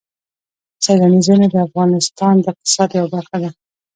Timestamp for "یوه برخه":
2.97-3.37